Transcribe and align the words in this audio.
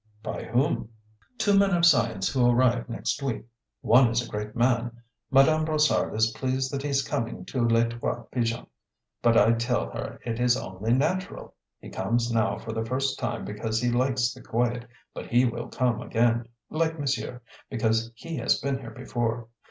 "By 0.23 0.45
whom?" 0.45 0.89
"Two 1.37 1.55
men 1.55 1.75
of 1.75 1.85
science 1.85 2.27
who 2.29 2.49
arrive 2.49 2.89
next 2.89 3.21
week. 3.21 3.45
One 3.81 4.07
is 4.07 4.25
a 4.25 4.27
great 4.27 4.55
man. 4.55 5.03
Madame 5.29 5.63
Brossard 5.63 6.15
is 6.15 6.31
pleased 6.31 6.73
that 6.73 6.81
he 6.81 6.89
is 6.89 7.03
coming 7.03 7.45
to 7.45 7.63
Les 7.67 7.87
Trois 7.89 8.23
Pigeons, 8.31 8.65
but 9.21 9.37
I 9.37 9.51
tell 9.51 9.91
her 9.91 10.19
it 10.25 10.39
is 10.39 10.57
only 10.57 10.91
natural. 10.95 11.53
He 11.79 11.91
comes 11.91 12.31
now 12.31 12.57
for 12.57 12.71
the 12.73 12.83
first 12.83 13.19
time 13.19 13.45
because 13.45 13.79
he 13.79 13.91
likes 13.91 14.33
the 14.33 14.41
quiet, 14.41 14.87
but 15.13 15.27
he 15.27 15.45
will 15.45 15.67
come 15.67 16.01
again, 16.01 16.47
like 16.71 16.97
monsieur, 16.99 17.39
because 17.69 18.11
he 18.15 18.37
has 18.37 18.59
been 18.59 18.79
here 18.79 18.89
before. 18.89 19.49